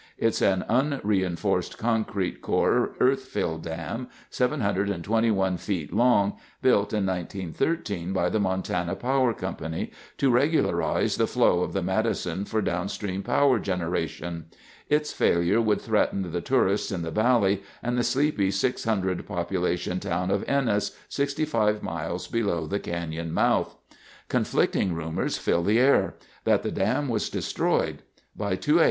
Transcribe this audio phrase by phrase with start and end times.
[0.17, 8.27] It's an un reinforced concrete core earthfill dam 721 feet long, built in 1913 by
[8.27, 9.55] the Montana Power Co.
[10.17, 14.45] to regularize the flow of the Madison for downstream power generation.
[14.89, 20.31] Its failure would threaten the tourists in the valley, and the sleepy 600 population town
[20.31, 23.75] of Ennis, 65 miles below the canyon mouth.
[24.29, 28.01] Conflicting rumors filled the air—that the dam was destroyed.
[28.35, 28.79] By 2:00 A.